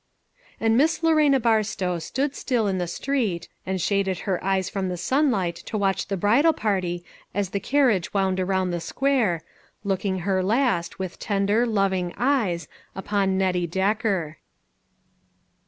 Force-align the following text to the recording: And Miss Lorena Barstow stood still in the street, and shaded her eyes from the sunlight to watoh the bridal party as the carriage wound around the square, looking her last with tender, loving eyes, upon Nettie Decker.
And 0.59 0.75
Miss 0.77 1.03
Lorena 1.03 1.39
Barstow 1.39 1.99
stood 1.99 2.33
still 2.35 2.65
in 2.65 2.79
the 2.79 2.87
street, 2.87 3.47
and 3.67 3.79
shaded 3.79 4.21
her 4.21 4.43
eyes 4.43 4.67
from 4.67 4.89
the 4.89 4.97
sunlight 4.97 5.55
to 5.67 5.77
watoh 5.77 6.07
the 6.07 6.17
bridal 6.17 6.53
party 6.53 7.05
as 7.35 7.51
the 7.51 7.59
carriage 7.59 8.11
wound 8.11 8.39
around 8.39 8.71
the 8.71 8.79
square, 8.81 9.43
looking 9.83 10.21
her 10.21 10.41
last 10.41 10.97
with 10.97 11.19
tender, 11.19 11.67
loving 11.67 12.15
eyes, 12.17 12.67
upon 12.95 13.37
Nettie 13.37 13.67
Decker. 13.67 14.39